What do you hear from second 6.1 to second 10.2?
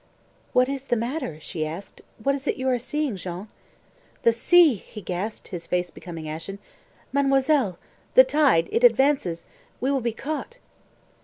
ashen. "Mademoiselle the tide it advances we will be